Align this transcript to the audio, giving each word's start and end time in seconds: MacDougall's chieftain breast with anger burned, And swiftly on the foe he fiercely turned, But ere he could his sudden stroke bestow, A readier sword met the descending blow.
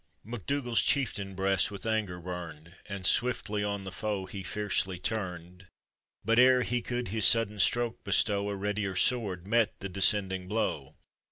MacDougall's 0.23 0.81
chieftain 0.81 1.35
breast 1.35 1.69
with 1.69 1.85
anger 1.85 2.19
burned, 2.19 2.73
And 2.89 3.05
swiftly 3.05 3.63
on 3.63 3.83
the 3.83 3.91
foe 3.91 4.25
he 4.25 4.41
fiercely 4.41 4.97
turned, 4.97 5.67
But 6.25 6.39
ere 6.39 6.63
he 6.63 6.81
could 6.81 7.09
his 7.09 7.23
sudden 7.25 7.59
stroke 7.59 8.03
bestow, 8.03 8.49
A 8.49 8.55
readier 8.55 8.95
sword 8.95 9.45
met 9.45 9.79
the 9.79 9.89
descending 9.89 10.47
blow. 10.47 10.95